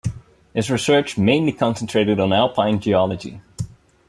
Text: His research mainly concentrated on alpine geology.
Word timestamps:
His 0.55 0.71
research 0.71 1.15
mainly 1.15 1.51
concentrated 1.51 2.19
on 2.19 2.33
alpine 2.33 2.79
geology. 2.79 3.39